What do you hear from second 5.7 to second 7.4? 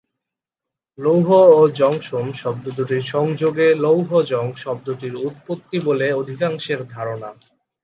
বলে অধিকাংশের ধারণা।